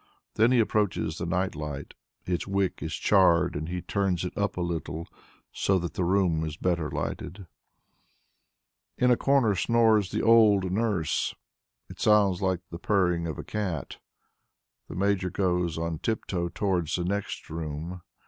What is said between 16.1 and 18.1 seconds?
toe towards the next room.